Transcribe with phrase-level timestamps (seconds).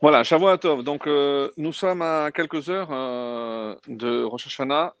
[0.00, 4.94] Voilà, Shavuot Donc, euh, nous sommes à quelques heures euh, de Rosh Hashanah.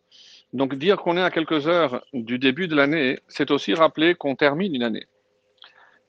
[0.52, 4.36] Donc, dire qu'on est à quelques heures du début de l'année, c'est aussi rappeler qu'on
[4.36, 5.06] termine une année.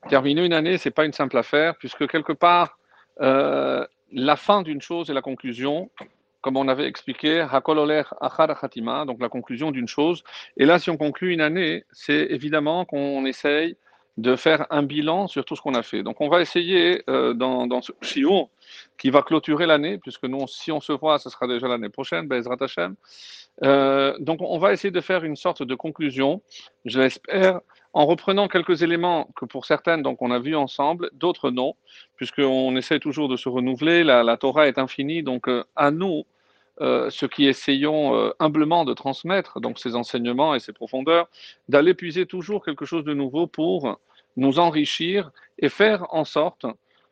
[0.10, 2.78] Terminer une année, c'est pas une simple affaire, puisque quelque part,
[3.22, 5.90] euh, la fin d'une chose est la conclusion,
[6.42, 10.24] comme on avait expliqué, Hakololer Khatima, donc la conclusion d'une chose.
[10.58, 13.78] Et là, si on conclut une année, c'est évidemment qu'on essaye
[14.18, 16.04] de faire un bilan sur tout ce qu'on a fait.
[16.04, 18.50] Donc, on va essayer euh, dans, ce chiot
[18.98, 22.28] qui va clôturer l'année, puisque nous, si on se voit, ce sera déjà l'année prochaine,
[22.28, 22.96] Bezrat Hashem.
[23.64, 26.42] Euh, donc, on va essayer de faire une sorte de conclusion,
[26.86, 27.60] je l'espère,
[27.94, 31.76] en reprenant quelques éléments que pour certaines, donc, on a vu ensemble, d'autres non,
[32.16, 34.04] puisqu'on essaie toujours de se renouveler.
[34.04, 36.26] La, la Torah est infinie, donc euh, à nous,
[36.82, 41.30] euh, ceux qui essayons euh, humblement de transmettre donc ces enseignements et ces profondeurs,
[41.70, 43.98] d'aller puiser toujours quelque chose de nouveau pour
[44.36, 46.66] nous enrichir et faire en sorte,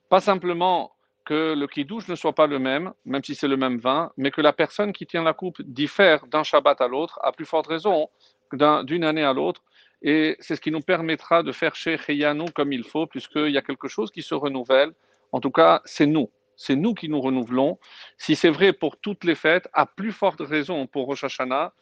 [0.10, 0.92] pas simplement
[1.26, 4.32] que le kidouche ne soit pas le même, même si c'est le même vin, mais
[4.32, 7.68] que la personne qui tient la coupe diffère d'un Shabbat à l'autre, à plus forte
[7.68, 8.10] raison
[8.52, 9.62] d'une année à l'autre.
[10.02, 13.58] Et c'est ce qui nous permettra de faire chez Cheyanou comme il faut, puisqu'il y
[13.58, 14.92] a quelque chose qui se renouvelle.
[15.32, 16.30] En tout cas, c'est nous
[16.64, 17.78] c'est nous qui nous renouvelons.
[18.18, 21.74] Si c'est vrai pour toutes les fêtes, à plus forte raison pour Rosh Hashanah.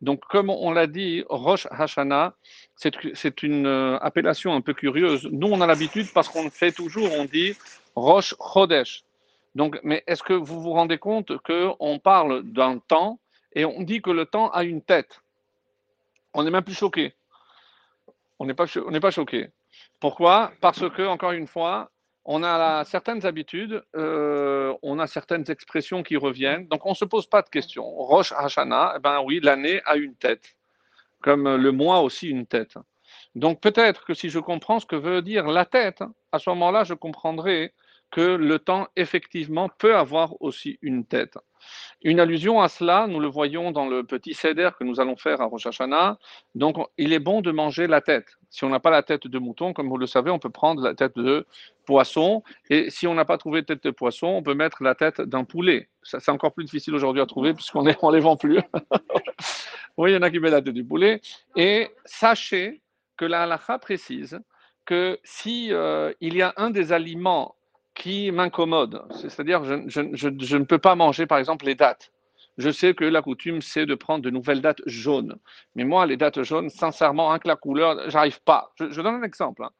[0.00, 2.34] Donc, comme on l'a dit, Rosh Hashanah,
[2.76, 5.28] c'est une euh, appellation un peu curieuse.
[5.32, 7.56] Nous, on a l'habitude, parce qu'on fait toujours, on dit
[7.96, 9.02] Rosh Chodesh.
[9.56, 13.18] Donc, mais est-ce que vous vous rendez compte qu'on parle d'un temps
[13.56, 15.20] et on dit que le temps a une tête?
[16.32, 17.12] On n'est même plus choqué.
[18.38, 18.66] On n'est pas,
[19.02, 19.48] pas choqué.
[19.98, 20.52] Pourquoi?
[20.60, 21.90] Parce que, encore une fois,
[22.30, 27.06] on a certaines habitudes, euh, on a certaines expressions qui reviennent, donc on ne se
[27.06, 27.86] pose pas de questions.
[27.86, 30.54] Roche Hashanah, eh ben oui, l'année a une tête,
[31.22, 32.74] comme le mois aussi une tête.
[33.34, 36.84] Donc peut-être que si je comprends ce que veut dire la tête, à ce moment-là,
[36.84, 37.72] je comprendrai
[38.10, 41.38] que le temps, effectivement, peut avoir aussi une tête.
[42.02, 45.40] Une allusion à cela, nous le voyons dans le petit céder que nous allons faire
[45.40, 46.18] à Rosh Hashanah.
[46.54, 48.38] Donc, il est bon de manger la tête.
[48.50, 50.82] Si on n'a pas la tête de mouton, comme vous le savez, on peut prendre
[50.82, 51.46] la tête de
[51.84, 52.42] poisson.
[52.70, 55.20] Et si on n'a pas trouvé de tête de poisson, on peut mettre la tête
[55.20, 55.88] d'un poulet.
[56.02, 58.60] C'est encore plus difficile aujourd'hui à trouver puisqu'on ne les vend plus.
[59.98, 61.20] oui, il y en a qui mettent la tête du poulet.
[61.56, 62.80] Et sachez
[63.16, 64.40] que la halakha précise
[64.86, 67.57] que si euh, il y a un des aliments
[67.98, 69.02] qui m'incommode.
[69.10, 72.12] C'est-à-dire, je, je, je, ne peux pas manger, par exemple, les dates.
[72.56, 75.36] Je sais que la coutume, c'est de prendre de nouvelles dates jaunes.
[75.74, 78.72] Mais moi, les dates jaunes, sincèrement, avec la couleur, j'arrive pas.
[78.78, 79.64] Je, donne un exemple.
[79.64, 79.70] Hein.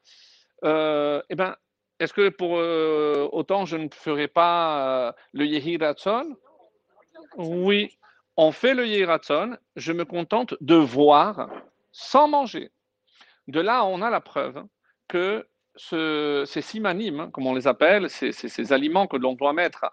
[0.65, 1.55] Euh, eh ben,
[1.99, 6.35] est-ce que pour euh, autant, je ne ferai pas euh, le Yehiratson
[7.37, 7.97] Oui,
[8.35, 9.57] on fait le Yehiratson.
[9.77, 11.49] Je me contente de voir
[11.91, 12.71] sans manger.
[13.47, 14.63] De là, on a la preuve
[15.07, 15.45] que
[15.79, 19.85] ces simanim, hein, comme on les appelle, ces, ces, aliments que l'on doit mettre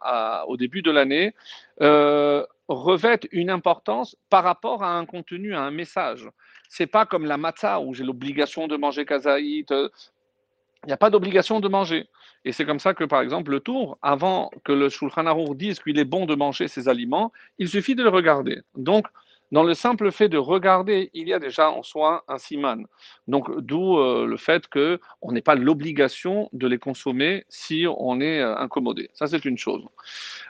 [0.48, 1.34] au début de l'année,
[1.80, 6.28] euh, revêtent une importance par rapport à un contenu, à un message.
[6.69, 9.70] C'est pas comme la matzah où j'ai l'obligation de manger kazaït.
[9.70, 12.08] Il n'y a pas d'obligation de manger.
[12.44, 15.80] Et c'est comme ça que, par exemple, le tour, avant que le Shulchan Aruch dise
[15.80, 18.60] qu'il est bon de manger ces aliments, il suffit de le regarder.
[18.76, 19.06] Donc,
[19.53, 22.87] dans le simple fait de regarder, il y a déjà en soi un siman.
[23.29, 28.41] Donc, d'où euh, le fait qu'on n'ait pas l'obligation de les consommer si on est
[28.41, 29.09] euh, incommodé.
[29.15, 29.84] Ça, c'est une chose.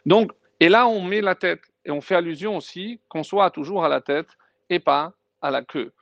[0.06, 1.60] Donc, et là, on met la tête.
[1.84, 4.28] Et on fait allusion aussi qu'on soit toujours à la tête
[4.70, 5.92] et pas à la queue.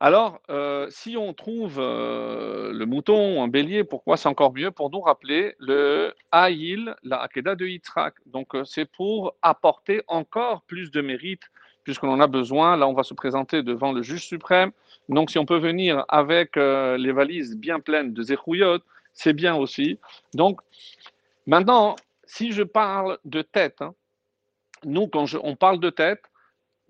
[0.00, 4.90] Alors, euh, si on trouve le mouton ou un bélier, pourquoi c'est encore mieux Pour
[4.90, 8.14] nous rappeler le Aïl, la Akeda de Yitzhak?
[8.26, 11.42] Donc, c'est pour apporter encore plus de mérite
[11.88, 12.76] puisqu'on en a besoin.
[12.76, 14.72] Là, on va se présenter devant le juge suprême.
[15.08, 18.80] Donc, si on peut venir avec euh, les valises bien pleines de zéchouyot,
[19.14, 19.98] c'est bien aussi.
[20.34, 20.60] Donc,
[21.46, 21.96] maintenant,
[22.26, 23.94] si je parle de tête, hein,
[24.84, 26.20] nous, quand on parle de tête,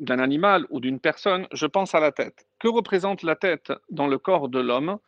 [0.00, 2.48] d'un animal ou d'une personne, je pense à la tête.
[2.58, 4.98] Que représente la tête dans le corps de l'homme?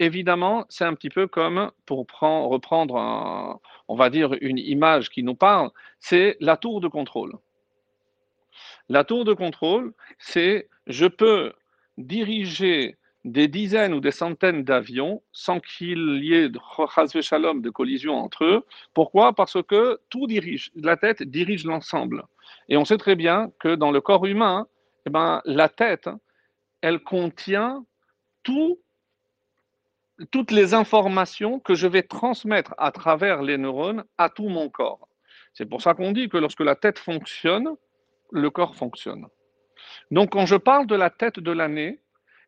[0.00, 5.36] Évidemment, c'est un petit peu comme, pour reprendre, on va dire, une image qui nous
[5.36, 7.38] parle, c'est la tour de contrôle.
[8.88, 11.52] La tour de contrôle, c'est je peux
[11.98, 18.66] diriger des dizaines ou des centaines d'avions sans qu'il y ait de collision entre eux.
[18.94, 19.34] Pourquoi?
[19.34, 22.24] Parce que tout dirige, la tête dirige l'ensemble.
[22.68, 24.68] Et on sait très bien que dans le corps humain,
[25.06, 26.08] eh ben, la tête,
[26.80, 27.84] elle contient
[28.44, 28.78] tout,
[30.30, 35.08] toutes les informations que je vais transmettre à travers les neurones à tout mon corps.
[35.52, 37.74] C'est pour ça qu'on dit que lorsque la tête fonctionne,
[38.30, 39.26] le corps fonctionne.
[40.10, 42.00] Donc quand je parle de la tête de l'année,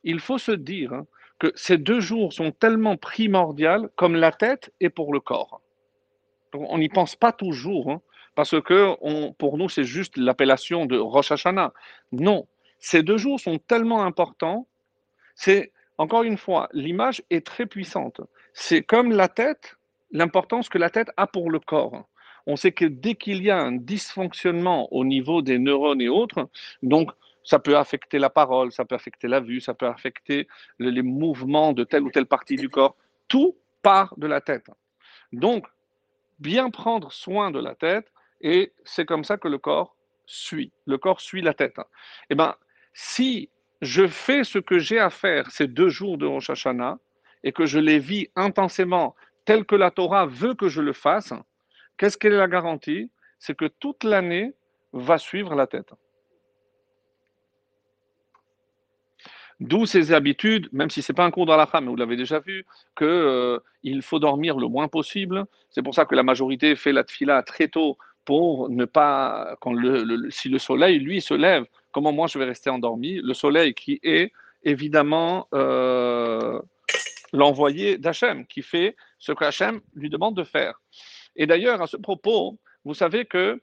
[0.05, 1.03] il faut se dire
[1.39, 5.61] que ces deux jours sont tellement primordiaux comme la tête est pour le corps.
[6.53, 8.01] On n'y pense pas toujours, hein,
[8.35, 8.95] parce que
[9.33, 11.73] pour nous, c'est juste l'appellation de Rosh Hashanah.
[12.13, 12.47] Non,
[12.79, 14.67] ces deux jours sont tellement importants.
[15.35, 18.21] C'est, encore une fois, l'image est très puissante.
[18.55, 19.77] C'est comme la tête,
[20.11, 22.09] l'importance que la tête a pour le corps.
[22.49, 26.49] On sait que dès qu'il y a un dysfonctionnement au niveau des neurones et autres,
[26.83, 27.11] donc
[27.45, 30.49] ça peut affecter la parole, ça peut affecter la vue, ça peut affecter
[30.79, 32.97] les mouvements de telle ou telle partie du corps.
[33.29, 34.71] Tout part de la tête.
[35.33, 35.67] Donc,
[36.39, 38.11] bien prendre soin de la tête,
[38.41, 40.73] et c'est comme ça que le corps suit.
[40.87, 41.77] Le corps suit la tête.
[42.31, 42.55] Eh bien,
[42.95, 43.51] si
[43.83, 46.99] je fais ce que j'ai à faire ces deux jours de Rosh Hashanah,
[47.45, 49.15] et que je les vis intensément
[49.45, 51.35] tel que la Torah veut que je le fasse,
[51.99, 54.55] qu'est-ce qu'elle est la garantie C'est que toute l'année
[54.93, 55.93] va suivre la tête.
[59.61, 62.17] D'où ces habitudes, même si ce n'est pas un cours dans la femme, vous l'avez
[62.17, 62.65] déjà vu,
[62.97, 63.61] qu'il euh,
[64.03, 65.47] faut dormir le moins possible.
[65.71, 69.57] C'est pour ça que la majorité fait la tfila très tôt pour ne pas,
[70.29, 73.21] si le soleil, lui, se lève, comment moi je vais rester endormi?
[73.23, 76.61] Le soleil qui est évidemment euh,
[77.33, 80.81] l'envoyé d'Hachem, qui fait ce qu'Hachem lui demande de faire.
[81.39, 83.63] Et d'ailleurs, à ce propos, vous savez que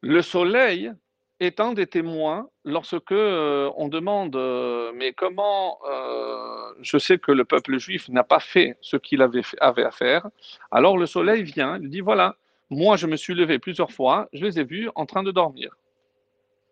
[0.00, 0.92] le soleil
[1.40, 7.44] étant des témoins lorsque euh, on demande euh, mais comment euh, je sais que le
[7.44, 10.28] peuple juif n'a pas fait ce qu'il avait, avait à faire.
[10.70, 12.36] Alors le soleil vient il dit voilà
[12.68, 15.74] moi je me suis levé plusieurs fois je les ai vus en train de dormir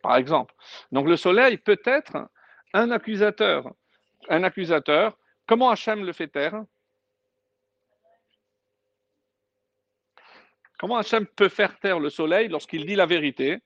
[0.03, 0.55] par exemple.
[0.93, 2.29] Donc le soleil peut être
[2.75, 3.73] un accusateur.
[4.29, 5.17] Un accusateur
[5.47, 6.63] comment Hachem le fait taire?
[10.79, 13.59] Comment Hachem peut faire taire le soleil lorsqu'il dit la vérité?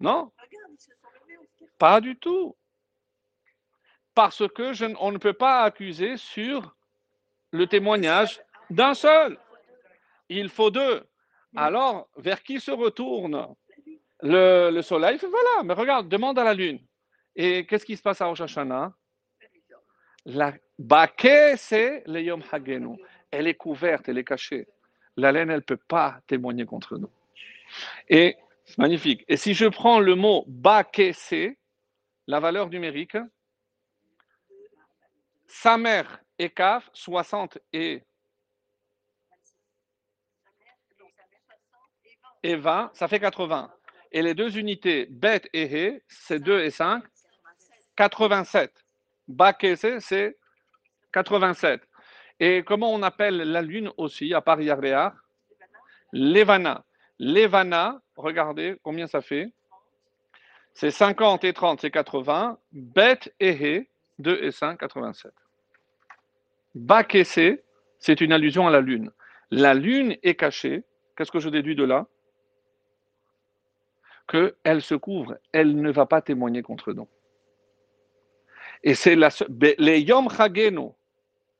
[0.00, 0.32] Non
[1.78, 2.56] Pas du tout.
[4.14, 6.74] Parce que on ne peut pas accuser sur
[7.50, 8.40] le témoignage
[8.70, 9.38] d'un seul.
[10.28, 11.04] Il faut deux.
[11.56, 13.54] Alors, vers qui se retourne
[14.22, 15.18] le, soleil?
[15.18, 16.80] Voilà, mais regarde, demande à la lune.
[17.36, 18.92] Et qu'est-ce qui se passe à Rosh Hashanah?
[20.26, 20.54] La
[21.56, 22.96] c'est le Yom Hagenu.
[23.30, 24.66] Elle est couverte, elle est cachée.
[25.16, 27.10] La laine, elle ne peut pas témoigner contre nous.
[28.08, 29.24] Et c'est magnifique.
[29.28, 31.54] Et si je prends le mot bakese,
[32.26, 33.16] la valeur numérique,
[35.46, 38.02] sa mère et kaf, 60 et,
[42.42, 43.72] et 20, ça fait 80.
[44.12, 47.04] Et les deux unités, bet et he, c'est 2 et 5,
[47.96, 48.72] 87.
[49.28, 50.36] Bakese, c'est
[51.12, 51.80] 87.
[52.40, 55.12] Et comment on appelle la lune aussi, à part Yardear
[56.12, 56.84] Levana.
[57.18, 59.52] Levana, regardez combien ça fait.
[60.74, 62.58] C'est 50 et 30, c'est 80.
[62.72, 63.88] Bet et He,
[64.18, 65.32] 2 et 5, 87.
[66.74, 67.60] Bakese,
[67.98, 69.10] c'est une allusion à la lune.
[69.50, 70.82] La lune est cachée.
[71.16, 72.06] Qu'est-ce que je déduis de là?
[74.26, 77.08] Qu'elle se couvre, elle ne va pas témoigner contre nous.
[78.82, 80.96] Et c'est les Yom Chageno,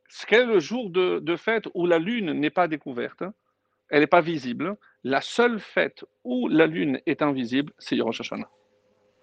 [0.09, 3.25] ce qu'est le jour de, fête où la lune n'est pas découverte,
[3.91, 4.77] elle n'est pas visible.
[5.03, 8.51] La seule fête où la lune est invisible, c'est Rosh Hashanah.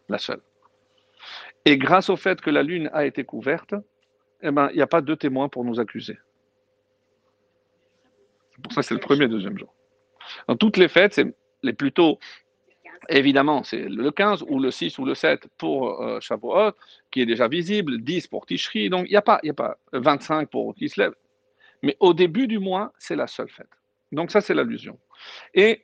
[0.10, 0.42] La seule.
[1.66, 3.76] Et grâce au fait que la lune a été couverte,
[4.42, 6.18] eh ben, il n'y a pas de témoins pour nous accuser.
[8.56, 9.74] C'est pour ça que c'est le premier et deuxième jour.
[10.48, 12.20] Dans toutes les fêtes, c'est les plutôt,
[13.10, 16.72] évidemment, c'est le 15 ou le 6 ou le 7 pour euh, Shavuot,
[17.10, 20.50] qui est déjà visible, 10 pour Tishri, donc il n'y a, pas, a pas 25
[20.50, 21.14] pour Kislev.
[21.84, 23.70] Mais au début du mois, c'est la seule fête.
[24.12, 25.00] Donc ça, c'est l'allusion.
[25.54, 25.84] Et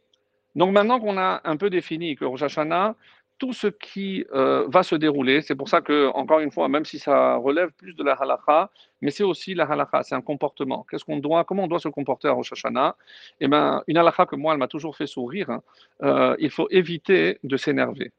[0.55, 2.95] donc maintenant qu'on a un peu défini que Rosh Hashanah,
[3.37, 6.85] tout ce qui euh, va se dérouler, c'est pour ça que, encore une fois, même
[6.85, 8.69] si ça relève plus de la halakha,
[9.01, 10.85] mais c'est aussi la halakha, c'est un comportement.
[10.89, 12.95] Qu'est-ce qu'on doit, comment on doit se comporter à Rosh Hashanah?
[13.39, 15.61] Eh bien, une halakha que moi, elle m'a toujours fait sourire, hein,
[16.03, 18.11] euh, il faut éviter de s'énerver.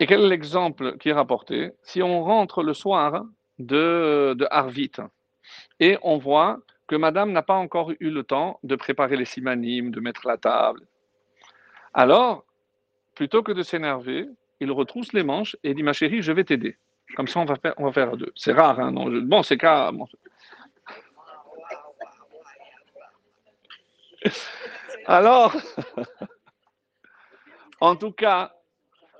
[0.00, 1.72] Et quel est l'exemple qui est rapporté?
[1.82, 3.24] Si on rentre le soir
[3.58, 4.92] de, de Harvit
[5.80, 9.90] et on voit que madame n'a pas encore eu le temps de préparer les simanimes,
[9.90, 10.86] de mettre la table.
[11.92, 12.44] Alors,
[13.18, 14.28] plutôt que de s'énerver,
[14.60, 16.76] il retrousse les manches et dit Ma chérie, je vais t'aider.
[17.16, 18.30] Comme ça, on va faire, on va faire à deux.
[18.36, 19.90] C'est rare, hein non, Bon, c'est cas.
[25.06, 25.56] Alors,
[27.80, 28.52] en tout cas,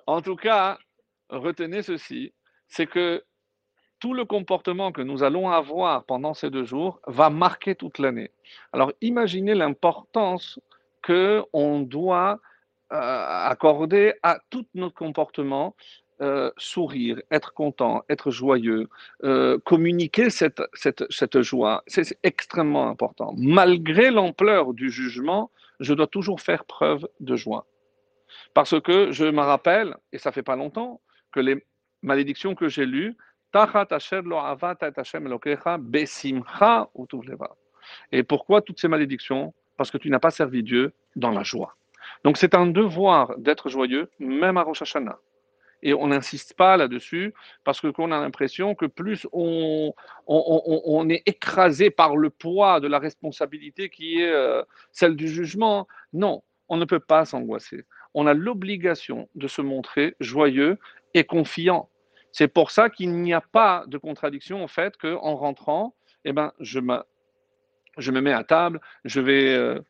[0.07, 0.79] en tout cas,
[1.29, 2.33] retenez ceci,
[2.69, 3.25] c'est que
[3.99, 8.31] tout le comportement que nous allons avoir pendant ces deux jours va marquer toute l'année.
[8.73, 10.61] Alors imaginez l'importance
[11.03, 12.39] que on doit
[12.91, 15.77] accorder à tout notre comportement
[16.21, 18.89] euh, sourire, être content, être joyeux,
[19.23, 21.85] euh, communiquer cette, cette, cette joie.
[21.87, 23.35] C'est extrêmement important.
[23.37, 27.67] Malgré l'ampleur du jugement, je dois toujours faire preuve de joie.
[28.53, 31.65] Parce que je me rappelle, et ça fait pas longtemps, que les
[32.03, 33.17] malédictions que j'ai lues,
[38.13, 39.55] et pourquoi toutes ces malédictions?
[39.77, 41.77] Parce que tu n'as pas servi Dieu dans la joie.
[42.25, 45.19] Donc c'est un devoir d'être joyeux, même à Rosh Hashanah.
[45.83, 47.33] Et on n'insiste pas là-dessus
[47.65, 49.95] parce que qu'on a l'impression que plus on,
[50.27, 55.29] on, on, est écrasé par le poids de la responsabilité qui est euh, celle du
[55.29, 55.87] jugement.
[56.13, 57.85] Non, on ne peut pas s'angoisser.
[58.15, 60.79] On a l'obligation de se montrer joyeux
[61.15, 61.89] et confiant.
[62.33, 65.95] C'est pour ça qu'il n'y a pas de contradiction au fait qu'en rentrant,
[66.25, 67.03] eh ben, je, me,
[67.97, 69.81] je me mets à table, je vais, euh,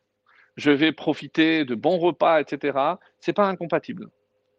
[0.59, 2.77] je vais profiter de bons repas, etc.
[3.19, 4.09] C'est pas incompatible.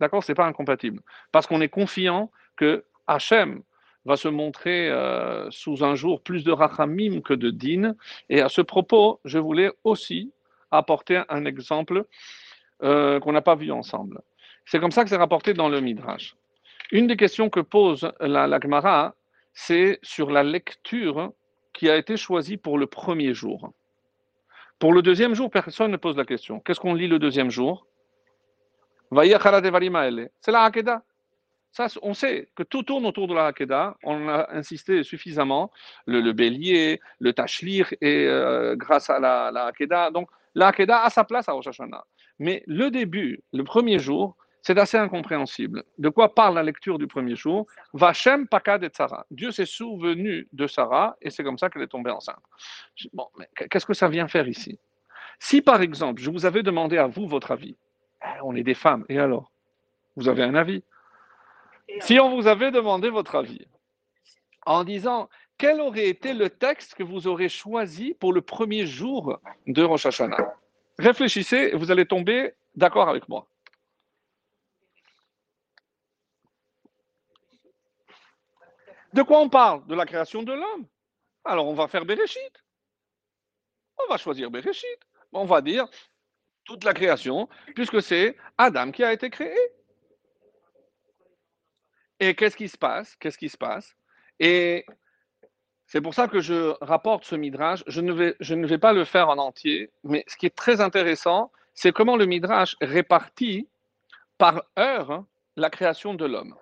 [0.00, 0.24] D'accord?
[0.24, 1.00] C'est pas incompatible.
[1.30, 3.62] Parce qu'on est confiant que Hachem
[4.06, 7.94] va se montrer euh, sous un jour plus de rachamim que de din.
[8.30, 10.32] Et à ce propos, je voulais aussi
[10.70, 12.06] apporter un exemple
[12.82, 14.22] euh, qu'on n'a pas vu ensemble.
[14.64, 16.34] C'est comme ça que c'est rapporté dans le Midrash.
[16.92, 19.14] Une des questions que pose la, la Gemara,
[19.52, 21.32] c'est sur la lecture
[21.74, 23.70] qui a été choisie pour le premier jour.
[24.80, 26.58] Pour le deuxième jour, personne ne pose la question.
[26.58, 27.86] Qu'est-ce qu'on lit le deuxième jour?
[29.12, 31.02] C'est la Hakeda.
[31.70, 33.98] Ça, on sait que tout tourne autour de la Hakeda.
[34.02, 35.70] On a insisté suffisamment.
[36.06, 40.10] Le, bélier, le tachlir, et euh, grâce à la, la Hakeda.
[40.10, 42.04] Donc, la Hakeda a sa place à Rosh Hashanah.
[42.38, 45.84] Mais le début, le premier jour, c'est assez incompréhensible.
[45.98, 47.66] De quoi parle la lecture du premier jour?
[47.92, 49.26] Vachem pakad et Sarah.
[49.30, 52.42] Dieu s'est souvenu de Sarah et c'est comme ça qu'elle est tombée enceinte.
[53.38, 54.78] Mais qu'est-ce que ça vient faire ici?
[55.38, 57.76] Si par exemple, je vous avais demandé à vous votre avis,
[58.22, 59.04] eh, on est des femmes.
[59.08, 59.50] Et alors?
[60.16, 60.82] Vous avez un avis?
[62.00, 63.66] Si on vous avait demandé votre avis,
[64.66, 69.40] en disant quel aurait été le texte que vous aurez choisi pour le premier jour
[69.66, 70.54] de Rosh Hashanah?
[70.98, 73.46] Réfléchissez vous allez tomber d'accord avec moi.
[79.12, 79.86] De quoi on parle?
[79.86, 80.86] De la création de l'homme.
[81.44, 82.64] Alors on va faire Bereshit.
[83.98, 85.00] On va choisir Bereshit.
[85.32, 85.88] On va dire
[86.64, 89.56] toute la création, puisque c'est Adam qui a été créé.
[92.20, 93.16] Et qu'est-ce qui se passe?
[93.16, 93.96] Qu'est-ce qui se passe?
[94.38, 94.84] Et
[95.86, 97.82] c'est pour ça que je rapporte ce midrash.
[97.86, 100.54] Je ne, vais, je ne vais pas le faire en entier, mais ce qui est
[100.54, 103.68] très intéressant, c'est comment le midrash répartit
[104.38, 105.24] par heure
[105.56, 106.54] la création de l'homme.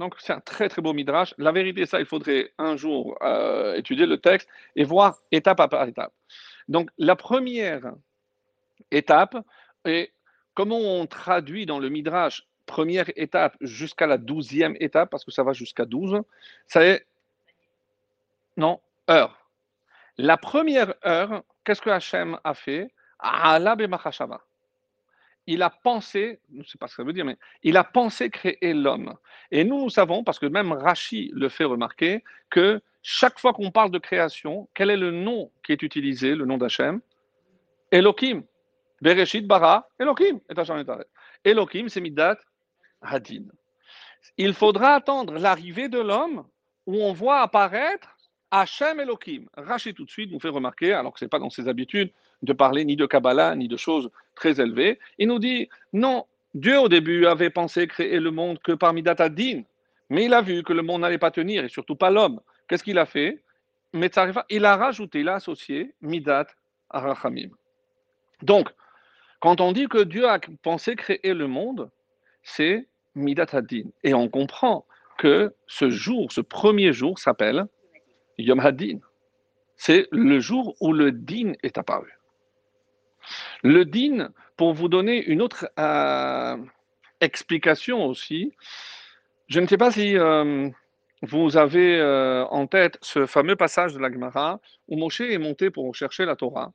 [0.00, 1.34] Donc c'est un très très beau midrash.
[1.38, 5.86] La vérité, ça, il faudrait un jour euh, étudier le texte et voir étape par
[5.86, 6.12] étape.
[6.68, 7.92] Donc la première
[8.90, 9.36] étape.
[9.84, 10.12] Et
[10.54, 15.42] comment on traduit dans le Midrash première étape jusqu'à la douzième étape, parce que ça
[15.42, 16.20] va jusqu'à douze,
[16.66, 17.04] ça est,
[18.56, 18.80] non,
[19.10, 19.48] heure.
[20.18, 22.92] La première heure, qu'est-ce que Hachem a fait?
[25.50, 27.82] Il a pensé, je ne sais pas ce que ça veut dire, mais il a
[27.82, 29.14] pensé créer l'homme.
[29.50, 33.90] Et nous, savons, parce que même Rashi le fait remarquer, que chaque fois qu'on parle
[33.90, 37.00] de création, quel est le nom qui est utilisé, le nom d'Hachem?
[37.90, 38.44] Elohim.
[39.02, 40.40] Bereshit bara Elohim
[41.44, 42.38] Elohim, c'est Midat
[43.02, 43.46] Hadin.
[44.36, 46.46] Il faudra attendre l'arrivée de l'homme
[46.86, 48.16] où on voit apparaître
[48.52, 49.46] Hachem Elohim.
[49.56, 52.12] Rachid tout de suite nous fait remarquer, alors que ce n'est pas dans ses habitudes
[52.42, 54.10] de parler ni de Kabbalah ni de choses
[54.40, 58.72] très élevées, il nous dit non, Dieu au début avait pensé créer le monde que
[58.72, 59.62] par Midat Hadin,
[60.08, 62.40] mais il a vu que le monde n'allait pas tenir et surtout pas l'homme.
[62.66, 63.42] Qu'est-ce qu'il a fait?
[64.48, 66.46] Il a rajouté, il a associé Midat
[66.88, 67.50] Arachamim.
[68.42, 68.70] Donc,
[69.40, 71.90] quand on dit que Dieu a pensé créer le monde,
[72.42, 73.88] c'est Midat Hadin.
[74.04, 74.86] Et on comprend
[75.18, 77.66] que ce jour, ce premier jour s'appelle
[78.38, 78.98] Yom Hadin.
[79.76, 82.19] C'est le jour où le din est apparu.
[83.62, 86.56] Le din, pour vous donner une autre euh,
[87.20, 88.52] explication aussi,
[89.48, 90.68] je ne sais pas si euh,
[91.22, 95.70] vous avez euh, en tête ce fameux passage de la Gemara où Moshe est monté
[95.70, 96.72] pour chercher la Torah.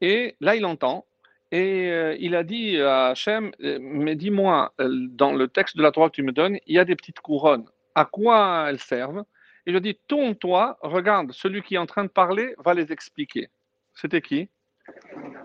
[0.00, 1.06] Et là, il entend
[1.52, 6.14] et il a dit à Hachem, mais dis-moi, dans le texte de la Torah que
[6.14, 7.64] tu me donnes, il y a des petites couronnes.
[7.96, 9.24] À quoi elles servent?
[9.66, 13.48] Il lui dit, tourne-toi, regarde, celui qui est en train de parler va les expliquer.
[13.94, 14.48] C'était qui?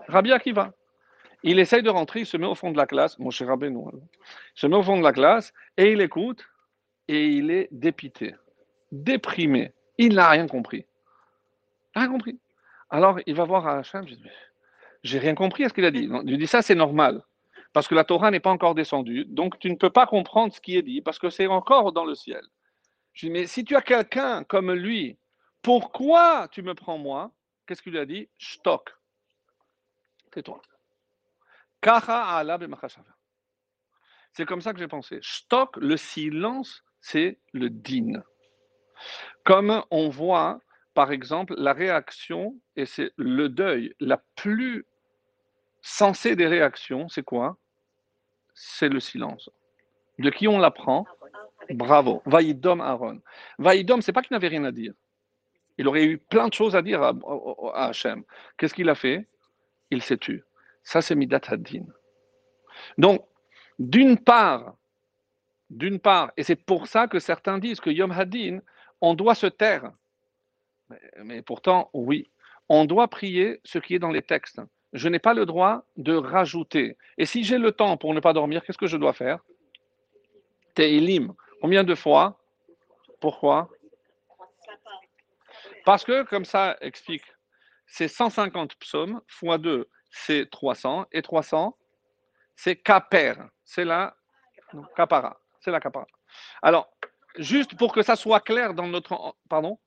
[0.08, 0.72] Rabbi Akiva.
[1.42, 3.70] Il essaye de rentrer, il se met au fond de la classe, mon cher Rabbi,
[3.70, 4.00] non, il
[4.54, 6.44] se met au fond de la classe et il écoute
[7.08, 8.34] et il est dépité,
[8.90, 9.72] déprimé.
[9.98, 10.86] Il n'a rien compris.
[11.94, 12.38] Rien compris.
[12.90, 14.06] Alors il va voir Hachem,
[15.02, 16.08] j'ai rien compris à ce qu'il a dit.
[16.24, 17.22] Il dit ça, c'est normal.
[17.76, 20.62] parce que la Torah n'est pas encore descendue, donc tu ne peux pas comprendre ce
[20.62, 22.40] qui est dit, parce que c'est encore dans le ciel.
[23.12, 25.18] Je dis, mais si tu as quelqu'un comme lui,
[25.60, 27.32] pourquoi tu me prends moi?
[27.66, 28.30] Qu'est-ce qu'il a dit?
[28.38, 28.95] Stock.
[34.32, 35.18] C'est comme ça que j'ai pensé.
[35.22, 38.22] Stock, le silence, c'est le din.
[39.44, 40.60] Comme on voit,
[40.94, 44.86] par exemple, la réaction, et c'est le deuil, la plus
[45.82, 47.56] sensée des réactions, c'est quoi?
[48.54, 49.50] C'est le silence.
[50.18, 51.06] De qui on l'apprend?
[51.70, 52.22] Bravo.
[52.26, 53.20] Vaïdom Aaron.
[53.58, 54.94] Vaïdom, c'est pas qu'il n'avait rien à dire.
[55.78, 57.12] Il aurait eu plein de choses à dire à,
[57.74, 58.24] Hachem.
[58.56, 59.26] Qu'est-ce qu'il a fait?
[59.90, 60.42] Il s'est tué.
[60.82, 61.84] Ça, c'est Midat Haddin.
[62.98, 63.24] Donc,
[63.78, 64.76] d'une part,
[65.70, 68.60] d'une part, et c'est pour ça que certains disent que Yom Haddin,
[69.00, 69.90] on doit se taire.
[71.22, 72.30] Mais, pourtant, oui,
[72.68, 74.60] on doit prier ce qui est dans les textes.
[74.92, 76.96] Je n'ai pas le droit de rajouter.
[77.18, 79.40] Et si j'ai le temps pour ne pas dormir, qu'est-ce que je dois faire?
[80.74, 81.34] Teilim.
[81.60, 82.38] Combien de fois?
[83.20, 83.68] Pourquoi?
[85.84, 87.24] Parce que, comme ça explique,
[87.86, 91.76] c'est 150 psaumes, fois 2, c'est 300, et 300,
[92.54, 94.16] c'est kaper, c'est la
[94.96, 96.06] kapara, c'est la kapara.
[96.62, 96.90] Alors,
[97.38, 99.36] juste pour que ça soit clair dans notre...
[99.48, 99.78] Pardon?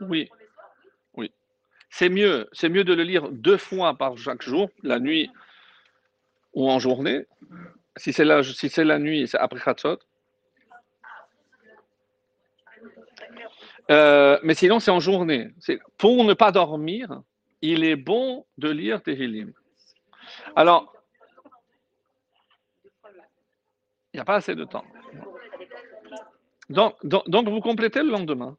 [0.00, 0.28] Oui.
[2.02, 5.30] C'est mieux, c'est mieux de le lire deux fois par chaque jour, la nuit
[6.52, 7.26] ou en journée.
[7.94, 10.00] Si c'est la, nuit, c'est après Khatsot.
[13.92, 15.50] Euh, mais sinon, c'est en journée.
[15.96, 17.22] Pour ne pas dormir,
[17.60, 19.52] il est bon de lire Tehillim.
[20.56, 20.92] Alors,
[24.12, 24.84] il n'y a pas assez de temps.
[26.68, 28.56] Donc, vous complétez le lendemain.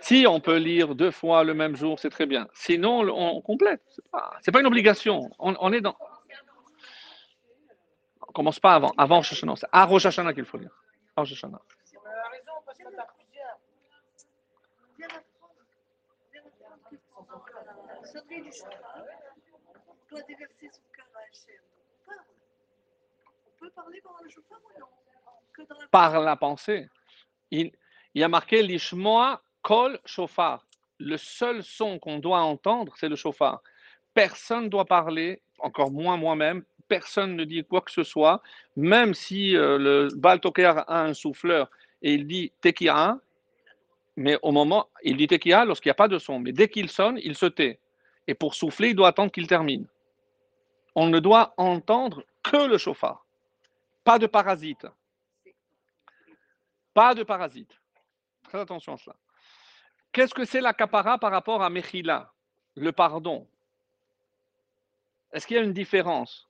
[0.00, 2.48] Si on peut lire deux fois le même jour, c'est très bien.
[2.54, 3.82] Sinon, on complète.
[3.94, 5.30] Ce n'est pas, une obligation.
[5.38, 5.96] On, est dans.
[8.26, 8.92] On commence pas avant.
[8.96, 9.34] Avant Rosh.
[9.34, 10.70] C'est à Rosh qu'il faut lire.
[11.16, 11.44] Rosh.
[25.90, 26.88] Par la pensée.
[27.50, 27.72] Il,
[28.14, 30.66] il y a marqué l'ishmoa Kol chauffard.
[30.98, 33.62] Le seul son qu'on doit entendre, c'est le chauffard.
[34.14, 36.64] Personne ne doit parler, encore moins moi-même.
[36.88, 38.42] Personne ne dit quoi que ce soit,
[38.76, 41.70] même si euh, le Baal a un souffleur
[42.02, 43.18] et il dit Tekia,
[44.16, 46.38] mais au moment, il dit Tekia lorsqu'il n'y a pas de son.
[46.40, 47.78] Mais dès qu'il sonne, il se tait.
[48.26, 49.86] Et pour souffler, il doit attendre qu'il termine.
[50.94, 53.24] On ne doit entendre que le chauffard.
[54.04, 54.86] Pas de parasite.
[56.92, 57.80] Pas de parasite.
[58.42, 59.16] Très attention à cela.
[60.12, 62.32] Qu'est-ce que c'est la capara par rapport à Mechila,
[62.74, 63.46] le pardon?
[65.32, 66.48] Est-ce qu'il y a une différence?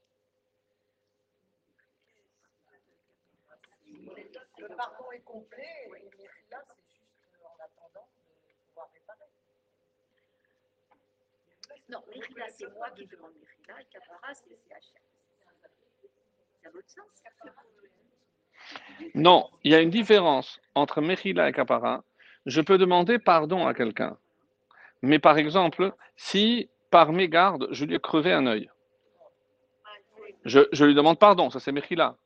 [3.86, 7.02] Le pardon est complet et Mechila, c'est juste
[7.44, 9.28] en attendant de pouvoir réparer.
[11.90, 15.02] Non, Mechila, c'est moi qui demande Mechila et capara, c'est Hachem.
[16.62, 17.04] Ça votre sens
[19.14, 22.04] Non, il y a une différence entre Mechila et capara
[22.46, 24.16] je peux demander pardon à quelqu'un.
[25.02, 28.70] Mais par exemple, si par mégarde, je lui ai crevé un œil,
[30.44, 32.16] je, lui demande pardon, ça c'est Mechila.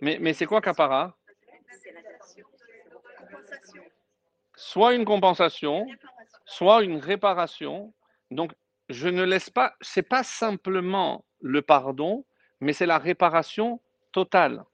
[0.00, 1.16] Mais, mais c'est quoi Kapara?
[4.54, 5.86] Soit une compensation,
[6.44, 7.92] soit une réparation.
[8.30, 8.52] Donc,
[8.88, 12.24] je ne laisse pas, c'est pas simplement le pardon,
[12.60, 13.80] mais c'est la réparation
[14.12, 14.64] totale.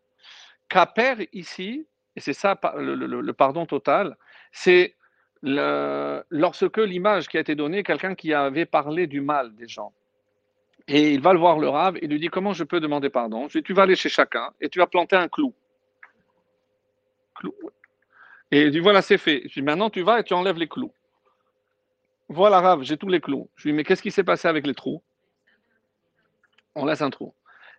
[0.69, 4.17] Kaper ici, et c'est ça le, pardon total,
[4.53, 4.95] c'est
[5.43, 9.93] lorsque l'image qui a été donnée, quelqu'un qui avait parlé du mal des gens.
[10.87, 13.49] Et il va le voir le rave et lui dit Comment je peux demander pardon?
[13.49, 15.55] Je dis Tu vas aller chez chacun et tu vas planter un clou.
[17.35, 17.55] clou.
[18.51, 19.43] Et il dit Voilà, c'est fait.
[19.45, 20.93] Je dis Maintenant, tu vas et tu enlèves les clous.
[22.31, 23.51] Voilà, rave, j'ai tous les clous.
[23.57, 25.03] Je lui dis Mais qu'est-ce qui s'est passé avec les trous?
[26.75, 27.35] On laisse un trou.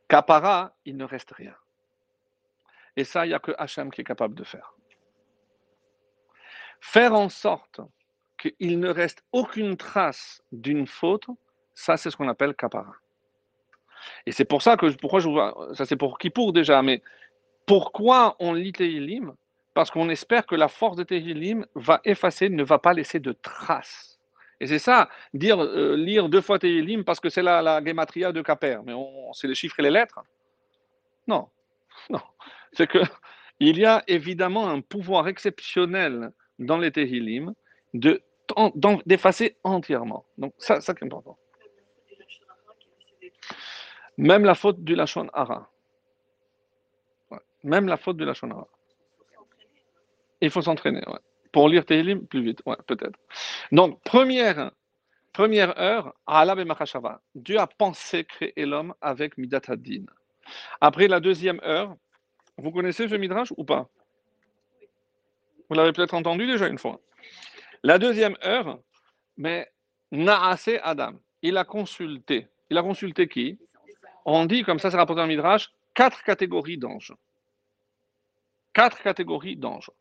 [0.07, 1.55] Capara, il ne reste rien.
[2.95, 4.75] Et ça, il n'y a que Hachem qui est capable de faire.
[6.81, 7.81] Faire en sorte
[8.37, 11.27] qu'il ne reste aucune trace d'une faute,
[11.73, 12.93] ça c'est ce qu'on appelle kapara.
[14.25, 17.01] Et c'est pour ça que, pourquoi je vois, ça c'est pour qui pour déjà, mais
[17.65, 19.33] pourquoi on lit Tehillim?
[19.73, 23.33] Parce qu'on espère que la force de Tehillim va effacer, ne va pas laisser de
[23.33, 24.19] traces.
[24.61, 28.31] Et c'est ça, dire, euh, lire deux fois Tehillim parce que c'est la, la gematria
[28.31, 28.93] de Kaper, mais
[29.33, 30.19] c'est les chiffres et les lettres?
[31.27, 31.49] Non,
[32.09, 32.21] Non.
[32.73, 32.99] C'est que
[33.59, 37.53] il y a évidemment un pouvoir exceptionnel dans les Tehillim
[37.93, 38.21] de
[39.05, 40.25] d'effacer entièrement.
[40.37, 41.37] Donc ça, ça qui est important.
[44.17, 45.69] Même la faute du Lachon Hara.
[47.63, 48.67] Même la faute du Lachon Hara.
[50.41, 51.19] Il faut s'entraîner, ouais.
[51.51, 53.19] Pour lire Tehillim plus vite, ouais, peut-être.
[53.71, 54.71] Donc, première,
[55.79, 57.21] heure, Alab et Machashava.
[57.35, 59.61] Dieu a pensé créer l'homme avec Midat.
[60.81, 61.95] Après la deuxième heure,
[62.57, 63.89] vous connaissez ce Midrash ou pas?
[65.69, 66.99] Vous l'avez peut-être entendu déjà une fois.
[67.83, 68.79] La deuxième heure,
[69.37, 69.71] mais
[70.11, 72.47] Naase Adam, il a consulté.
[72.69, 73.59] Il a consulté qui?
[74.25, 77.13] On dit, comme ça c'est rapporté dans le Midrash, quatre catégories d'anges.
[78.73, 79.91] Quatre catégories d'anges.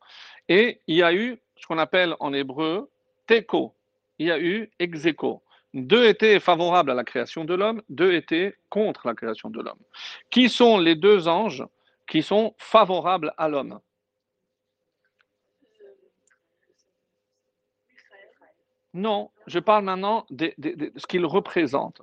[0.48, 2.90] Et il y a eu ce qu'on appelle en hébreu
[3.26, 3.74] Teko.
[4.18, 5.42] Il y a eu Execo.
[5.74, 9.78] Deux étaient favorables à la création de l'homme, deux étaient contre la création de l'homme.
[10.30, 11.64] Qui sont les deux anges
[12.08, 13.78] qui sont favorables à l'homme?
[18.98, 20.52] Non, je parle maintenant de,
[20.96, 22.02] ce qu'il représente.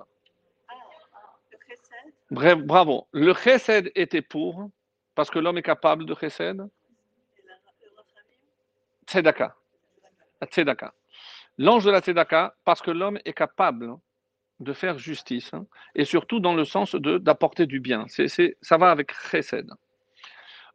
[2.30, 3.06] Bravo.
[3.12, 4.70] Le chesed était pour,
[5.14, 6.66] parce que l'homme est capable de chesed.
[9.06, 9.54] Tzedaka.
[11.58, 13.94] L'ange de la Tzedaka, parce que l'homme est capable
[14.60, 18.06] de faire justice, hein, et surtout dans le sens d'apporter du bien.
[18.08, 19.70] Ça va avec chesed.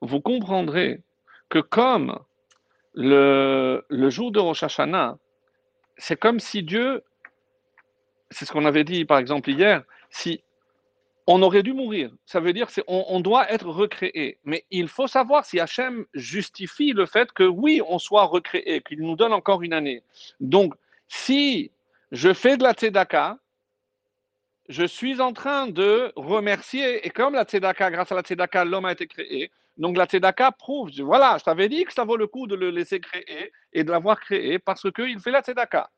[0.02, 1.02] Vous comprendrez
[1.50, 2.20] que comme
[2.94, 5.18] le jour de Rosh Hashanah,
[5.98, 7.04] c'est comme si Dieu,
[8.30, 10.44] c'est ce qu'on avait dit par exemple hier, si
[11.28, 14.40] on aurait dû mourir, ça veut dire qu'on on doit être recréé.
[14.44, 19.02] Mais il faut savoir si Hachem justifie le fait que oui, on soit recréé, qu'il
[19.02, 20.04] nous donne encore une année.
[20.40, 20.74] Donc,
[21.08, 21.72] si
[22.12, 23.38] je fais de la tzedaka,
[24.68, 28.86] je suis en train de remercier, et comme la tzedaka, grâce à la tzedaka, l'homme
[28.86, 29.52] a été créé,
[29.82, 32.70] donc la tzedaka prouve, voilà, je t'avais dit que ça vaut le coup de le
[32.70, 35.90] laisser créer et de l'avoir créé parce qu'il fait la tzedaka.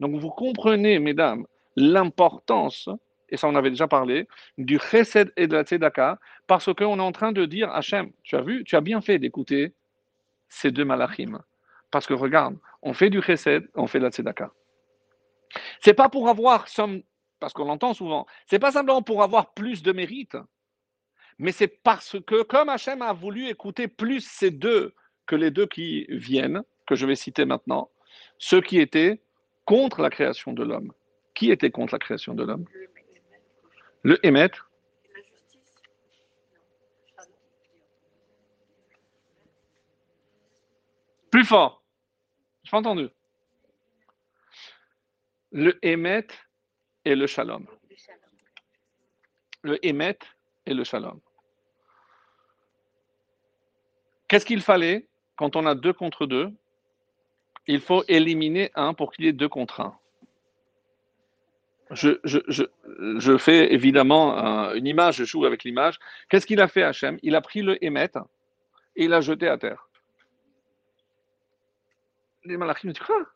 [0.00, 2.90] Donc vous comprenez, mesdames, l'importance,
[3.30, 7.02] et ça on avait déjà parlé, du chesed et de la tzedaka, parce qu'on est
[7.02, 9.72] en train de dire, Hachem, tu as vu, tu as bien fait d'écouter
[10.50, 11.40] ces deux malachim.
[11.90, 14.50] Parce que regarde, on fait du chesed, on fait de la tzedaka.
[15.80, 16.66] C'est pas pour avoir,
[17.40, 20.36] parce qu'on l'entend souvent, c'est pas simplement pour avoir plus de mérite,
[21.38, 24.94] mais c'est parce que, comme Hachem a voulu écouter plus ces deux
[25.26, 27.90] que les deux qui viennent, que je vais citer maintenant,
[28.38, 29.20] ceux qui étaient
[29.64, 30.92] contre la création de l'homme.
[31.34, 32.66] Qui était contre la création de l'homme?
[34.02, 34.70] Le émettre.
[41.30, 41.82] Plus fort.
[42.64, 43.08] Je entendu.
[45.50, 46.26] Le émet
[47.04, 47.66] et le shalom.
[49.62, 50.18] Le émet
[50.66, 51.20] et le shalom.
[54.28, 56.50] Qu'est-ce qu'il fallait quand on a deux contre deux?
[57.66, 59.98] Il faut éliminer un pour qu'il y ait deux contre un.
[61.90, 62.64] Je, je, je,
[63.18, 65.98] je fais évidemment un- une image, je joue avec l'image.
[66.28, 67.18] Qu'est-ce qu'il a fait Hachem?
[67.22, 68.10] Il a pris le émet
[68.96, 69.88] et il l'a jeté à terre.
[72.44, 73.26] Les malachim disent Quoi?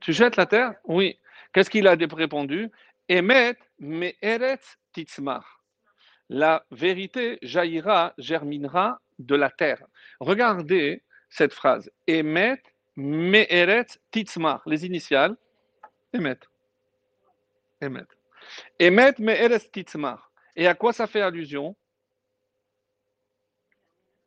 [0.00, 0.74] Tu jettes la terre?
[0.84, 1.18] Oui.
[1.52, 2.70] Qu'est-ce qu'il a répondu?
[3.08, 5.61] Emet, me eretz titzmar.
[6.34, 9.84] La vérité jaillira, germinera de la terre.
[10.18, 11.92] Regardez cette phrase.
[12.06, 12.62] Emet,
[12.96, 14.62] me eretz titzmar.
[14.64, 15.36] Les initiales.
[16.14, 16.38] Emet.
[17.82, 18.06] Emet.
[18.78, 20.32] Emet, me eretz titzmar.
[20.56, 21.76] Et à quoi ça fait allusion?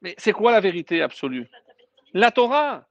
[0.02, 1.50] Mais c'est quoi la vérité absolue?
[2.14, 2.88] La Torah.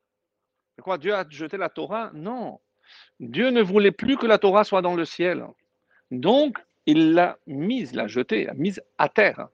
[0.75, 2.11] C'est quoi Dieu a jeté la Torah?
[2.15, 2.61] Non.
[3.21, 5.47] Dieu ne voulait plus que la Torah soit dans le ciel.
[6.11, 9.49] Donc, il l'a mise, l'a jetée, l'a mise à terre.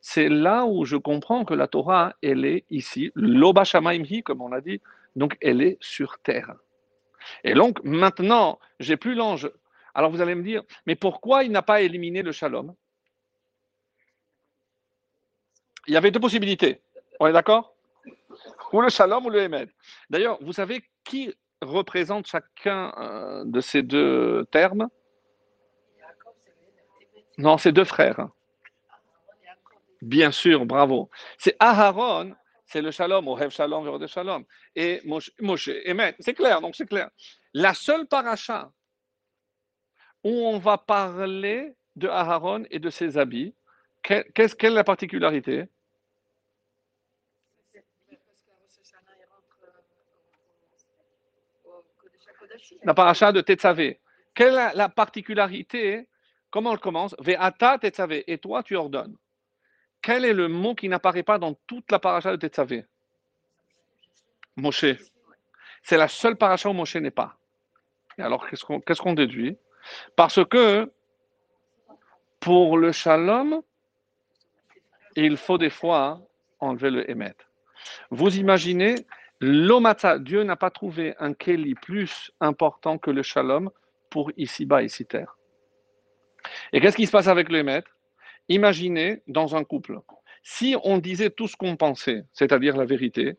[0.00, 4.48] C'est là où je comprends que la Torah, elle est ici, l'Oba Shamaimhi, comme on
[4.48, 4.80] l'a dit,
[5.14, 6.54] donc elle est sur terre.
[7.44, 9.50] Et donc, maintenant, j'ai plus l'ange.
[9.94, 12.74] Alors vous allez me dire, mais pourquoi il n'a pas éliminé le shalom?
[15.86, 16.80] Il y avait deux possibilités.
[17.18, 17.74] On est d'accord?
[18.72, 19.68] Ou le shalom ou le émed.
[20.08, 24.88] D'ailleurs, vous savez qui représente chacun euh, de ces deux termes
[25.98, 27.29] Jacob, c'est le Hémet.
[27.40, 28.28] Non, c'est deux frères.
[30.02, 31.10] Bien sûr, bravo.
[31.38, 32.34] C'est Aharon,
[32.66, 34.44] c'est le shalom, Ohev shalom, Ve'odeh shalom.
[34.76, 36.14] Et Moshe, Emet.
[36.20, 37.08] C'est clair, donc c'est clair.
[37.54, 38.70] La seule paracha
[40.22, 43.54] où on va parler de Aharon et de ses habits,
[44.02, 45.64] quelle est la particularité?
[52.84, 53.98] La paracha de Tetzavé.
[54.34, 56.06] Quelle est la particularité
[56.50, 57.14] Comment elle commence?
[57.18, 58.24] Ve'ata Tetzavé.
[58.26, 59.16] Et toi, tu ordonnes.
[60.02, 62.84] quel est le mot qui n'apparaît pas dans toute la paracha de Tetzavé
[64.56, 64.96] Moshe.
[65.82, 67.36] C'est la seule paracha où Moshe n'est pas.
[68.18, 69.56] Et alors, qu'est-ce qu'on qu'est-ce qu'on déduit?
[70.16, 70.92] Parce que
[72.40, 73.62] pour le shalom,
[75.16, 76.20] il faut des fois
[76.58, 77.34] enlever le émet.
[78.10, 78.94] Vous imaginez,
[79.40, 83.70] l'omata, Dieu n'a pas trouvé un keli plus important que le shalom
[84.10, 85.36] pour ici-bas, ici-terre.
[86.72, 87.82] Et qu'est-ce qui se passe avec le émet
[88.48, 90.00] Imaginez dans un couple,
[90.42, 93.36] si on disait tout ce qu'on pensait, c'est-à-dire la vérité,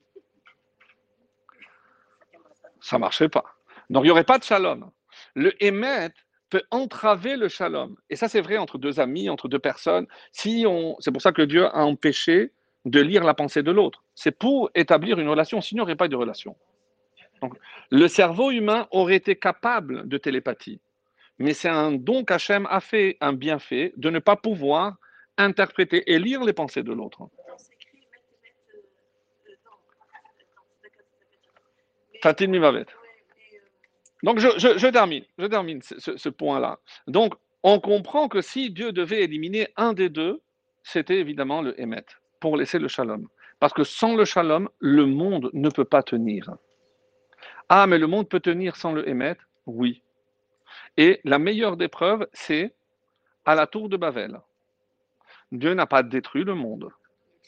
[2.80, 3.44] ça ne marchait pas.
[3.90, 4.90] Donc il n'y aurait pas de shalom.
[5.36, 6.10] Le émet
[6.50, 7.96] peut entraver le shalom.
[8.10, 10.08] Et ça, c'est vrai entre deux amis, entre deux personnes.
[10.32, 10.96] Si on...
[11.00, 12.52] C'est pour ça que Dieu a empêché
[12.86, 14.04] de lire la pensée de l'autre.
[14.16, 16.56] C'est pour établir une relation, sinon il n'y aurait pas de relation.
[17.90, 20.80] Le cerveau humain aurait été capable de télépathie.
[21.42, 24.98] Mais c'est un don qu'Hachem a fait, un bienfait, de ne pas pouvoir
[25.38, 27.30] interpréter et lire les pensées de l'autre.
[34.24, 36.80] Donc, je, termine, je termine ce point-là.
[37.08, 40.42] Donc, on comprend que si Dieu devait éliminer un des deux,
[40.84, 42.06] c'était évidemment le Hémet,
[42.40, 43.28] pour laisser le Shalom.
[43.60, 46.50] Parce que sans le Shalom, le monde ne peut pas tenir.
[47.70, 49.38] Ah, mais le monde peut tenir sans le Hémet?
[49.66, 50.04] Oui.
[50.98, 52.74] Et la meilleure des preuves, c'est
[53.46, 54.40] à la tour de Babel.
[55.52, 56.90] Dieu n'a pas détruit le monde,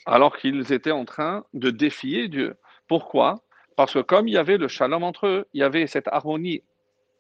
[0.06, 2.56] alors qu'ils étaient en train de défier Dieu.
[2.88, 3.41] Pourquoi?
[3.75, 6.63] Parce que comme il y avait le shalom entre eux, il y avait cette harmonie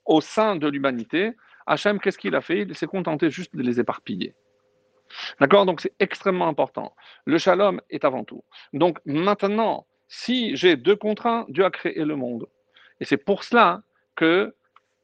[0.05, 1.33] au sein de l'humanité,
[1.65, 2.61] Hachem, qu'est-ce qu'il a fait?
[2.61, 4.35] Il s'est contenté juste de les éparpiller.
[5.39, 5.65] D'accord?
[5.65, 6.93] Donc c'est extrêmement important.
[7.25, 8.43] Le shalom est avant tout.
[8.73, 12.47] Donc maintenant, si j'ai deux contre un, Dieu a créé le monde.
[12.99, 13.81] Et c'est pour cela
[14.15, 14.53] que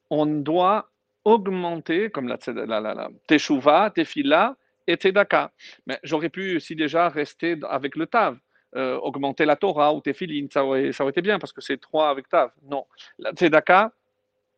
[0.09, 0.89] on doit
[1.25, 4.55] augmenter, comme la, la, la, la teshuva, tefila
[4.87, 5.51] et tzedaka.
[5.85, 8.37] Mais j'aurais pu, si déjà, rester avec le tav,
[8.75, 11.77] euh, augmenter la Torah ou tefilin, ça aurait, ça aurait été bien parce que c'est
[11.77, 12.51] trois avec tav.
[12.63, 12.85] Non,
[13.17, 13.91] la tzedaka,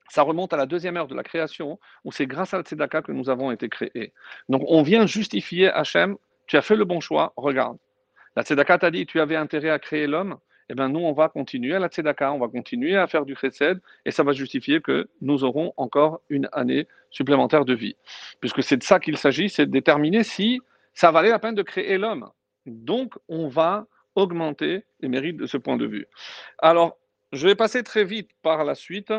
[0.09, 3.01] ça remonte à la deuxième heure de la création, où c'est grâce à la tzedaka
[3.01, 4.13] que nous avons été créés.
[4.49, 7.77] Donc on vient justifier Hachem, tu as fait le bon choix, regarde.
[8.35, 10.37] La tzedaka t'a dit, tu avais intérêt à créer l'homme,
[10.71, 13.35] eh bien nous on va continuer à la tzedaka, on va continuer à faire du
[13.35, 17.97] chesed, et ça va justifier que nous aurons encore une année supplémentaire de vie.
[18.39, 20.61] Puisque c'est de ça qu'il s'agit, c'est de déterminer si
[20.93, 22.29] ça valait la peine de créer l'homme.
[22.65, 26.07] Donc on va augmenter les mérites de ce point de vue.
[26.59, 26.97] Alors,
[27.33, 29.13] je vais passer très vite par la suite.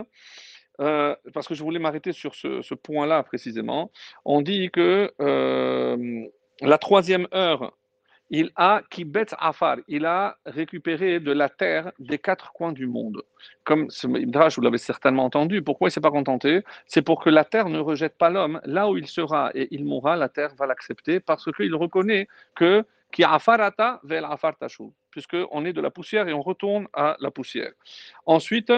[0.80, 3.92] Euh, parce que je voulais m'arrêter sur ce, point-là précisément.
[4.24, 6.24] On dit que euh,
[6.62, 7.76] la troisième heure,
[8.32, 13.22] il a kibet afar, il a récupéré de la terre des quatre coins du monde.
[13.62, 15.60] Comme ce Midrash, vous l'avez certainement entendu.
[15.60, 16.62] Pourquoi il ne s'est pas contenté?
[16.86, 18.58] C'est pour que la terre ne rejette pas l'homme.
[18.64, 22.84] Là où il sera et il mourra, la terre va l'accepter parce qu'il reconnaît que
[23.12, 27.30] qui afarata vel afar tashuv, puisqu'on est de la poussière et on retourne à la
[27.30, 27.72] poussière.
[28.24, 28.72] Ensuite,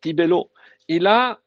[0.00, 0.50] Tibello,
[0.88, 1.38] il a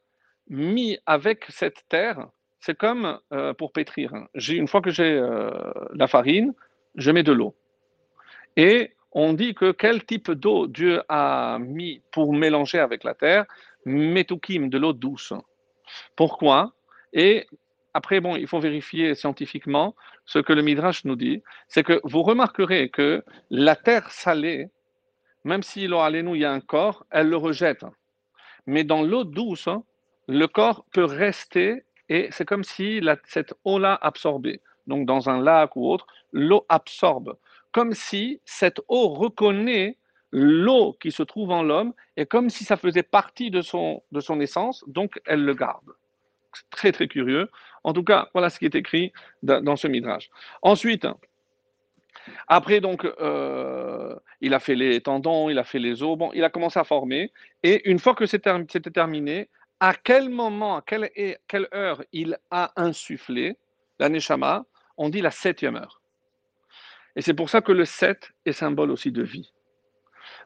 [0.48, 2.30] mis avec cette terre,
[2.62, 4.14] c'est comme euh, pour pétrir.
[4.14, 4.28] hein.
[4.48, 5.52] Une fois que j'ai euh,
[5.94, 6.54] la farine,
[7.00, 7.56] je mets de l'eau.
[8.56, 13.46] Et on dit que quel type d'eau Dieu a mis pour mélanger avec la terre?
[13.86, 15.34] Metukim, de l'eau douce.
[16.16, 16.74] Pourquoi?
[17.14, 17.48] Et
[17.94, 21.42] après, bon, il faut vérifier scientifiquement ce que le Midrash nous dit.
[21.68, 24.70] C'est que vous remarquerez que la terre salée,
[25.44, 27.86] même si l'eau nous il y a un corps, elle le rejette.
[28.68, 29.70] Mais dans l'eau douce,
[30.28, 34.62] le corps peut rester et c'est comme si cette eau-là absorbait.
[34.90, 37.38] Donc dans un lac ou autre, l'eau absorbe.
[37.72, 39.96] Comme si cette eau reconnaît
[40.32, 44.04] l'eau qui se trouve en l'homme et comme si ça faisait partie de son,
[44.42, 45.92] essence, donc elle le garde.
[46.54, 47.50] C'est très très curieux.
[47.84, 50.30] En tout cas, voilà ce qui est écrit dans ce midrash.
[50.62, 51.08] Ensuite,
[52.48, 56.44] après donc, euh, il a fait les tendons, il a fait les os, bon, il
[56.44, 57.32] a commencé à former.
[57.64, 59.50] Et une fois que c'était term- c'était terminé,
[59.80, 63.58] à quel moment, à quelle heure il a insufflé
[64.00, 64.66] la neshama
[65.00, 66.02] On dit la septième heure.
[67.16, 69.52] Et c'est pour ça que le 7 est symbole aussi de vie.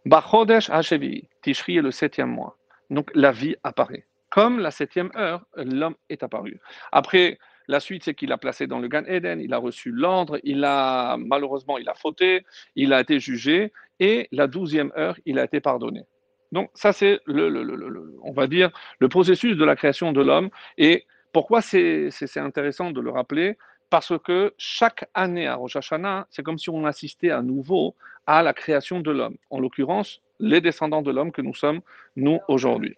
[0.06, 2.58] Bachodesh Hashevi, Tishri est le septième mois.
[2.90, 4.06] Donc la vie apparaît.
[4.30, 6.62] Comme la septième heure, l'homme est apparu.
[6.92, 10.40] Après, la suite, c'est qu'il a placé dans le Gan Eden, il a reçu l'ordre,
[10.44, 15.40] il a malheureusement, il a fauté, il a été jugé, et la douzième heure, il
[15.40, 16.04] a été pardonné.
[16.52, 20.50] Donc ça, c'est on va dire, le processus de la création de l'homme.
[20.78, 23.58] Et pourquoi c'est intéressant de le rappeler?
[23.90, 28.42] Parce que chaque année à Rosh Hashanah, c'est comme si on assistait à nouveau à
[28.42, 29.38] la création de l'homme.
[29.50, 31.82] En l'occurrence, les descendants de l'homme que nous sommes,
[32.16, 32.96] nous, aujourd'hui.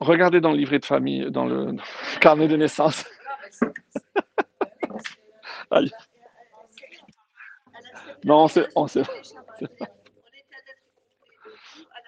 [0.00, 1.74] Regardez dans le livret de famille, dans le
[2.20, 3.04] carnet de naissance.
[5.70, 5.90] Aïe.
[8.24, 8.88] Non, on sait- on la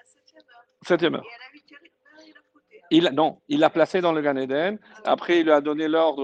[0.04, 0.64] septième heure.
[0.82, 1.24] Septième heure.
[1.24, 2.77] Et à la huitième heure, il a foutu.
[2.90, 4.78] Il, non, il l'a placé dans le Gan Eden.
[5.04, 6.16] Après, il lui a donné l'ordre